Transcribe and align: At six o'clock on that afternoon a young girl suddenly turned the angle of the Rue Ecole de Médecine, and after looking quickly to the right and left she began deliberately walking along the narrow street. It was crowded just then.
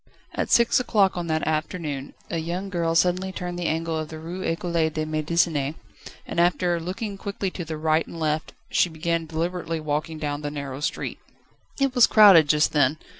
At 0.33 0.49
six 0.49 0.79
o'clock 0.79 1.15
on 1.15 1.27
that 1.27 1.45
afternoon 1.47 2.15
a 2.31 2.39
young 2.39 2.69
girl 2.71 2.95
suddenly 2.95 3.31
turned 3.31 3.59
the 3.59 3.67
angle 3.67 3.99
of 3.99 4.09
the 4.09 4.17
Rue 4.17 4.41
Ecole 4.41 4.73
de 4.89 5.05
Médecine, 5.05 5.75
and 6.25 6.39
after 6.39 6.79
looking 6.79 7.19
quickly 7.19 7.51
to 7.51 7.63
the 7.63 7.77
right 7.77 8.07
and 8.07 8.19
left 8.19 8.53
she 8.71 8.89
began 8.89 9.27
deliberately 9.27 9.79
walking 9.79 10.19
along 10.23 10.41
the 10.41 10.49
narrow 10.49 10.79
street. 10.79 11.19
It 11.79 11.93
was 11.93 12.07
crowded 12.07 12.49
just 12.49 12.71
then. 12.73 12.97